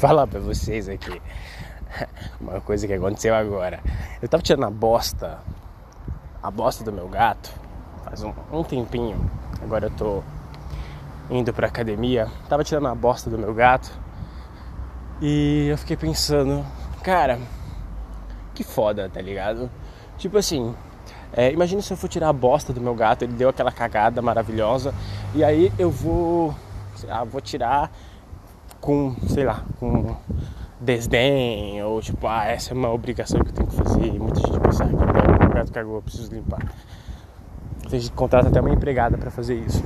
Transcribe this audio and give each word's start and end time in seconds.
falar 0.00 0.26
pra 0.26 0.40
vocês 0.40 0.88
aqui 0.88 1.20
uma 2.40 2.58
coisa 2.62 2.86
que 2.86 2.94
aconteceu 2.94 3.34
agora. 3.34 3.80
Eu 4.22 4.28
tava 4.30 4.42
tirando 4.42 4.64
a 4.64 4.70
bosta, 4.70 5.38
a 6.42 6.50
bosta 6.50 6.82
do 6.82 6.90
meu 6.90 7.06
gato, 7.06 7.52
faz 8.02 8.22
um, 8.22 8.32
um 8.50 8.64
tempinho. 8.64 9.30
Agora 9.62 9.86
eu 9.86 9.90
tô 9.90 10.22
indo 11.28 11.52
pra 11.52 11.66
academia. 11.66 12.28
Tava 12.48 12.64
tirando 12.64 12.88
a 12.88 12.94
bosta 12.94 13.28
do 13.28 13.36
meu 13.36 13.52
gato 13.52 13.92
e 15.20 15.68
eu 15.68 15.76
fiquei 15.76 15.98
pensando, 15.98 16.64
cara, 17.04 17.38
que 18.54 18.64
foda, 18.64 19.10
tá 19.10 19.20
ligado? 19.20 19.70
Tipo 20.16 20.38
assim, 20.38 20.74
é, 21.30 21.52
imagine 21.52 21.82
se 21.82 21.92
eu 21.92 21.96
for 21.98 22.08
tirar 22.08 22.30
a 22.30 22.32
bosta 22.32 22.72
do 22.72 22.80
meu 22.80 22.94
gato, 22.94 23.22
ele 23.24 23.34
deu 23.34 23.50
aquela 23.50 23.70
cagada 23.70 24.22
maravilhosa, 24.22 24.94
e 25.34 25.44
aí 25.44 25.70
eu 25.78 25.90
vou, 25.90 26.54
lá, 27.04 27.22
vou 27.22 27.42
tirar 27.42 27.92
com, 28.80 29.14
sei 29.28 29.44
lá, 29.44 29.64
com 29.78 30.16
desdém, 30.80 31.82
ou 31.82 32.00
tipo, 32.00 32.26
ah, 32.26 32.46
essa 32.46 32.72
é 32.72 32.74
uma 32.74 32.90
obrigação 32.90 33.40
que 33.40 33.50
eu 33.50 33.54
tenho 33.54 33.68
que 33.68 33.76
fazer. 33.76 34.06
E 34.06 34.18
muita 34.18 34.40
gente 34.40 34.58
pensa, 34.60 34.84
ah, 34.84 35.46
o 35.46 35.54
gato 35.54 35.72
cagou, 35.72 35.96
eu 35.96 36.02
preciso 36.02 36.32
limpar. 36.32 36.60
Tem 37.88 38.00
gente 38.00 38.10
que 38.10 38.16
contrata 38.16 38.48
até 38.48 38.60
uma 38.60 38.70
empregada 38.70 39.18
para 39.18 39.30
fazer 39.30 39.54
isso. 39.54 39.82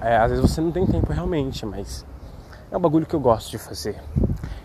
É, 0.00 0.16
às 0.16 0.30
vezes 0.30 0.50
você 0.50 0.60
não 0.60 0.72
tem 0.72 0.86
tempo 0.86 1.12
realmente, 1.12 1.64
mas 1.64 2.04
é 2.70 2.76
um 2.76 2.80
bagulho 2.80 3.06
que 3.06 3.14
eu 3.14 3.20
gosto 3.20 3.50
de 3.50 3.58
fazer. 3.58 3.96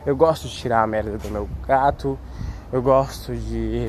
Eu 0.06 0.16
gosto 0.16 0.48
de 0.48 0.56
tirar 0.56 0.82
a 0.82 0.88
merda 0.88 1.18
do 1.18 1.30
meu 1.30 1.50
gato, 1.68 2.18
eu 2.72 2.82
gosto 2.82 3.36
de 3.36 3.88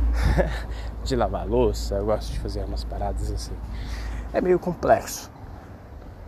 de 1.04 1.16
lavar 1.16 1.46
louça, 1.46 1.96
eu 1.96 2.06
gosto 2.06 2.32
de 2.32 2.38
fazer 2.38 2.64
umas 2.64 2.84
paradas 2.84 3.30
assim. 3.30 3.54
É 4.32 4.40
meio 4.40 4.58
complexo 4.58 5.30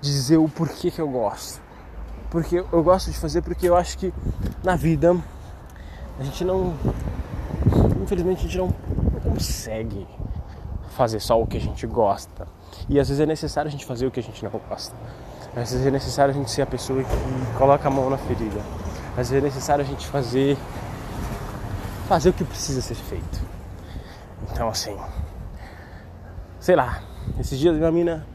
dizer 0.01 0.37
o 0.37 0.48
porquê 0.48 0.91
que 0.91 1.01
eu 1.01 1.09
gosto. 1.09 1.61
Porque 2.33 2.65
eu 2.73 2.83
gosto 2.83 3.11
de 3.11 3.19
fazer 3.19 3.43
porque 3.43 3.69
eu 3.69 3.77
acho 3.77 3.99
que 3.99 4.11
na 4.65 4.75
vida 4.75 5.15
a 6.19 6.23
gente 6.25 6.43
não. 6.47 6.75
Infelizmente 8.03 8.39
a 8.39 8.43
gente 8.45 8.56
não 8.56 8.73
consegue 9.23 10.09
fazer 10.97 11.21
só 11.21 11.39
o 11.39 11.47
que 11.47 11.59
a 11.59 11.61
gente 11.61 11.87
gosta. 11.87 12.48
E 12.89 12.98
às 12.98 13.09
vezes 13.09 13.21
é 13.21 13.27
necessário 13.27 13.69
a 13.69 13.71
gente 13.71 13.84
fazer 13.84 14.06
o 14.06 14.11
que 14.11 14.19
a 14.19 14.23
gente 14.23 14.43
não 14.43 14.51
gosta. 14.67 14.97
Às 15.55 15.73
vezes 15.73 15.87
é 15.87 15.91
necessário 15.91 16.33
a 16.33 16.34
gente 16.34 16.51
ser 16.51 16.62
a 16.62 16.67
pessoa 16.67 17.05
que 17.05 17.59
coloca 17.59 17.87
a 17.87 17.91
mão 17.91 18.09
na 18.09 18.17
ferida. 18.17 18.62
Às 19.11 19.28
vezes 19.28 19.34
é 19.34 19.41
necessário 19.43 19.84
a 19.84 19.87
gente 19.87 20.06
fazer 20.06 20.56
fazer 22.09 22.31
o 22.31 22.33
que 22.33 22.45
precisa 22.45 22.81
ser 22.81 22.95
feito. 22.95 23.43
Então 24.51 24.71
assim, 24.71 24.97
sei 26.59 26.77
lá, 26.77 27.03
esses 27.39 27.59
dias 27.59 27.77
minha 27.77 27.93
mina 27.93 28.31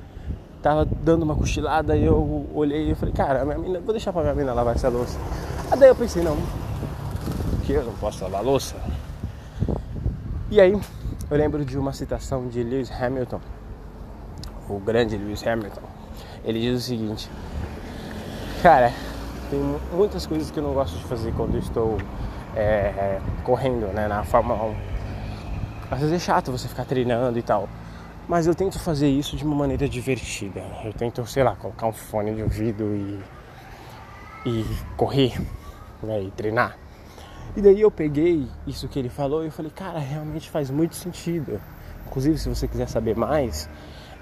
tava 0.67 0.85
dando 0.85 1.23
uma 1.23 1.33
cochilada 1.33 1.95
e 1.95 2.03
eu 2.03 2.45
olhei 2.53 2.91
e 2.91 2.95
falei, 2.95 3.13
cara, 3.13 3.45
minha 3.45 3.57
mina, 3.57 3.79
vou 3.79 3.93
deixar 3.93 4.11
pra 4.11 4.21
minha 4.21 4.35
mina 4.35 4.53
lavar 4.53 4.75
essa 4.75 4.89
louça. 4.89 5.17
Aí 5.71 5.79
daí 5.79 5.87
eu 5.87 5.95
pensei, 5.95 6.21
não, 6.21 6.35
que 7.65 7.71
eu 7.71 7.85
não 7.85 7.93
posso 7.93 8.21
lavar 8.25 8.43
louça. 8.43 8.75
E 10.51 10.59
aí 10.59 10.73
eu 10.73 11.37
lembro 11.37 11.63
de 11.63 11.77
uma 11.77 11.93
citação 11.93 12.49
de 12.49 12.61
Lewis 12.63 12.91
Hamilton, 12.91 13.39
o 14.67 14.77
grande 14.77 15.15
Lewis 15.15 15.47
Hamilton. 15.47 15.79
Ele 16.43 16.59
diz 16.59 16.83
o 16.83 16.85
seguinte, 16.85 17.29
cara, 18.61 18.91
tem 19.49 19.59
muitas 19.93 20.27
coisas 20.27 20.51
que 20.51 20.59
eu 20.59 20.63
não 20.63 20.73
gosto 20.73 20.97
de 20.97 21.03
fazer 21.05 21.33
quando 21.33 21.57
estou 21.57 21.97
é, 22.57 23.21
correndo 23.45 23.87
né, 23.93 24.09
na 24.09 24.25
Fórmula 24.25 24.61
1. 24.65 24.75
Às 25.91 25.99
vezes 26.01 26.15
é 26.15 26.19
chato 26.19 26.51
você 26.51 26.67
ficar 26.67 26.83
treinando 26.83 27.39
e 27.39 27.41
tal. 27.41 27.69
Mas 28.27 28.45
eu 28.45 28.53
tento 28.53 28.77
fazer 28.77 29.07
isso 29.07 29.37
de 29.37 29.45
uma 29.45 29.55
maneira 29.55 29.87
divertida. 29.87 30.61
Eu 30.83 30.91
tento, 30.93 31.25
sei 31.25 31.43
lá, 31.43 31.55
colocar 31.55 31.87
um 31.87 31.93
fone 31.93 32.35
de 32.35 32.43
ouvido 32.43 32.83
e, 32.93 34.49
e 34.49 34.65
correr 34.97 35.39
né, 36.03 36.21
e 36.23 36.31
treinar. 36.31 36.77
E 37.55 37.61
daí 37.61 37.81
eu 37.81 37.89
peguei 37.89 38.47
isso 38.67 38.87
que 38.87 38.99
ele 38.99 39.09
falou 39.09 39.43
e 39.43 39.47
eu 39.47 39.51
falei, 39.51 39.71
cara, 39.71 39.97
realmente 39.97 40.49
faz 40.49 40.69
muito 40.69 40.95
sentido. 40.95 41.59
Inclusive, 42.05 42.37
se 42.37 42.49
você 42.49 42.67
quiser 42.67 42.87
saber 42.87 43.15
mais, 43.15 43.69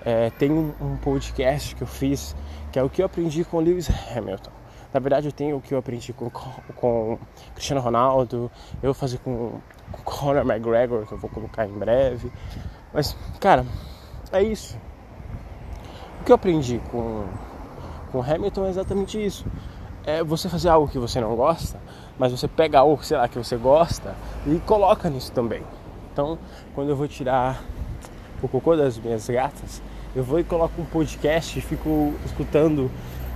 é, 0.06 0.30
tem 0.30 0.52
um, 0.52 0.98
podcast 1.02 1.76
que 1.76 1.82
eu 1.82 1.88
fiz 1.88 2.36
que 2.72 2.78
é 2.78 2.84
o 2.84 2.90
que 2.90 3.02
eu 3.02 3.06
aprendi 3.06 3.44
com 3.44 3.60
Lewis 3.60 3.90
Hamilton. 4.16 4.52
Na 4.94 5.00
verdade, 5.00 5.28
eu 5.28 5.32
tenho 5.32 5.58
o 5.58 5.62
que 5.62 5.74
eu 5.74 5.78
aprendi 5.78 6.14
com, 6.14 6.30
com 6.30 7.18
Cristiano 7.54 7.82
Ronaldo, 7.82 8.52
eu 8.76 8.88
vou 8.88 8.94
fazer 8.94 9.18
com, 9.18 9.60
com 9.92 10.02
Conor 10.04 10.46
McGregor, 10.50 11.06
que 11.06 11.12
eu 11.12 11.18
vou 11.18 11.30
colocar 11.30 11.66
em 11.66 11.74
breve. 11.74 12.32
Mas, 12.94 13.18
cara, 13.42 13.66
é 14.32 14.44
isso. 14.44 14.78
O 16.22 16.24
que 16.24 16.32
eu 16.32 16.36
aprendi 16.36 16.82
com, 16.92 17.26
com 18.12 18.22
Hamilton 18.22 18.66
é 18.66 18.70
exatamente 18.70 19.24
isso. 19.24 19.46
É 20.06 20.24
você 20.24 20.48
fazer 20.48 20.70
algo 20.70 20.88
que 20.88 21.00
você 21.00 21.20
não 21.20 21.36
gosta, 21.36 21.80
mas 22.18 22.32
você 22.32 22.48
pega 22.48 22.80
algo, 22.80 23.04
sei 23.04 23.18
lá, 23.18 23.28
que 23.28 23.38
você 23.38 23.58
gosta 23.58 24.16
e 24.46 24.60
coloca 24.60 25.10
nisso 25.10 25.32
também. 25.32 25.64
Então, 26.12 26.38
quando 26.74 26.90
eu 26.90 26.96
vou 26.96 27.08
tirar 27.08 27.62
o 28.42 28.48
cocô 28.48 28.76
das 28.76 28.98
minhas 28.98 29.28
gatas, 29.28 29.82
eu 30.16 30.24
vou 30.24 30.40
e 30.40 30.44
coloco 30.44 30.82
um 30.82 30.86
podcast 30.86 31.58
e 31.60 31.62
fico 31.62 32.14
escutando 32.26 32.90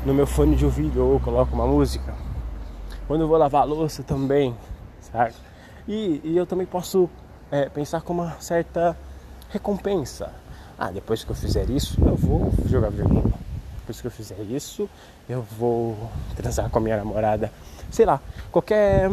no 0.05 0.13
meu 0.13 0.25
fone 0.25 0.55
de 0.55 0.63
ouvido 0.63 1.05
ou 1.05 1.19
coloco 1.19 1.53
uma 1.53 1.67
música. 1.67 2.16
Quando 3.07 3.22
eu 3.22 3.28
vou 3.28 3.38
lavar 3.38 3.63
a 3.63 3.66
louça 3.66 4.03
também, 4.03 4.55
sabe? 5.01 5.33
E, 5.88 6.22
e 6.23 6.38
eu 6.38 6.45
também 6.45 6.66
posso 6.66 7.09
é, 7.51 7.67
pensar 7.67 8.01
com 8.01 8.13
uma 8.13 8.39
certa 8.39 8.97
recompensa. 9.49 10.31
Ah, 10.81 10.91
depois 10.91 11.25
que 11.25 11.29
eu 11.29 11.35
fizer 11.35 11.69
isso, 11.69 12.00
eu 12.01 12.16
vou 12.16 12.53
jogar 12.66 12.90
videogame. 12.90 13.34
Depois 13.79 14.00
que 14.00 14.07
eu 14.07 14.12
fizer 14.12 14.40
isso, 14.44 14.90
eu 15.28 15.41
vou 15.41 16.09
transar 16.38 16.69
com 16.69 16.78
a 16.78 16.81
minha 16.81 16.95
namorada. 16.95 17.51
Sei 17.91 18.06
lá, 18.06 18.22
qualquer, 18.50 19.09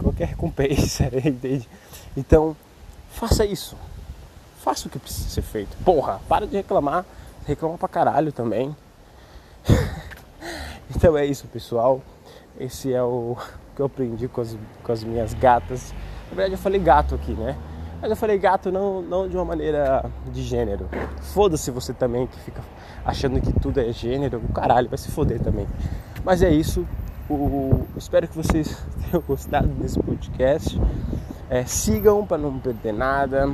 qualquer 0.00 0.28
recompensa, 0.28 1.10
entende? 1.22 1.68
Então, 2.16 2.56
faça 3.10 3.44
isso. 3.44 3.76
Faça 4.62 4.88
o 4.88 4.90
que 4.90 4.98
precisa 4.98 5.28
ser 5.28 5.42
feito. 5.42 5.76
Porra, 5.84 6.18
para 6.26 6.46
de 6.46 6.56
reclamar. 6.56 7.04
Reclama 7.46 7.76
pra 7.76 7.88
caralho 7.88 8.32
também. 8.32 8.74
então 10.96 11.14
é 11.14 11.26
isso, 11.26 11.46
pessoal. 11.48 12.00
Esse 12.58 12.90
é 12.90 13.02
o 13.02 13.36
que 13.76 13.82
eu 13.82 13.86
aprendi 13.86 14.28
com 14.28 14.40
as, 14.40 14.56
com 14.82 14.90
as 14.92 15.04
minhas 15.04 15.34
gatas. 15.34 15.92
Na 16.30 16.36
verdade, 16.36 16.54
eu 16.54 16.58
falei 16.58 16.80
gato 16.80 17.14
aqui, 17.14 17.32
né? 17.32 17.54
Mas 18.02 18.10
eu 18.10 18.16
falei 18.16 18.36
gato 18.36 18.72
não, 18.72 19.00
não 19.00 19.28
de 19.28 19.36
uma 19.36 19.44
maneira 19.44 20.04
de 20.32 20.42
gênero. 20.42 20.88
Foda-se 21.20 21.70
você 21.70 21.94
também 21.94 22.26
que 22.26 22.36
fica 22.40 22.60
achando 23.04 23.40
que 23.40 23.52
tudo 23.52 23.78
é 23.78 23.92
gênero. 23.92 24.42
O 24.48 24.52
caralho, 24.52 24.88
vai 24.88 24.98
se 24.98 25.08
foder 25.08 25.38
também. 25.38 25.68
Mas 26.24 26.42
é 26.42 26.50
isso. 26.50 26.84
O, 27.30 27.86
espero 27.96 28.26
que 28.26 28.36
vocês 28.36 28.84
tenham 29.08 29.22
gostado 29.24 29.68
desse 29.68 30.00
podcast. 30.00 30.80
É, 31.48 31.64
sigam 31.64 32.26
para 32.26 32.38
não 32.38 32.58
perder 32.58 32.92
nada. 32.92 33.44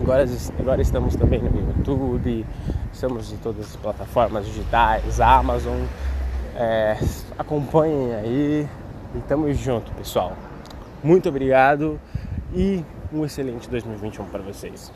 Agora, 0.00 0.24
agora 0.58 0.80
estamos 0.80 1.14
também 1.14 1.42
no 1.42 1.54
YouTube, 1.54 2.46
estamos 2.90 3.30
em 3.30 3.36
todas 3.36 3.66
as 3.66 3.76
plataformas 3.76 4.46
digitais, 4.46 5.20
Amazon. 5.20 5.82
É, 6.56 6.96
acompanhem 7.38 8.14
aí 8.14 8.68
e 9.14 9.18
tamo 9.28 9.52
junto, 9.52 9.92
pessoal. 9.92 10.32
Muito 11.04 11.28
obrigado 11.28 12.00
e 12.54 12.82
um 13.12 13.24
excelente 13.24 13.68
2021 13.68 14.26
para 14.26 14.42
vocês. 14.42 14.92